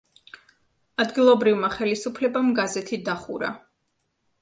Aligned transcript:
ადგილობრივმა 1.03 1.71
ხელისუფლებამ 1.77 2.53
გაზეთი 2.63 3.03
დახურა. 3.11 3.55